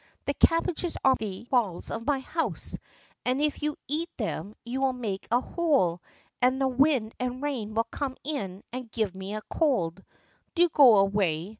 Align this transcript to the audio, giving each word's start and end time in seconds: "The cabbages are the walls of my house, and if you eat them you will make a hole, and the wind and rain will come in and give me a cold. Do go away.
"The 0.25 0.33
cabbages 0.33 0.97
are 1.05 1.13
the 1.15 1.45
walls 1.51 1.91
of 1.91 2.07
my 2.07 2.21
house, 2.21 2.75
and 3.23 3.39
if 3.39 3.61
you 3.61 3.75
eat 3.87 4.09
them 4.17 4.55
you 4.65 4.81
will 4.81 4.93
make 4.93 5.27
a 5.29 5.39
hole, 5.39 6.01
and 6.41 6.59
the 6.59 6.67
wind 6.67 7.13
and 7.19 7.43
rain 7.43 7.75
will 7.75 7.83
come 7.91 8.17
in 8.23 8.63
and 8.73 8.89
give 8.91 9.13
me 9.13 9.35
a 9.35 9.43
cold. 9.47 10.03
Do 10.55 10.69
go 10.69 10.97
away. 10.97 11.49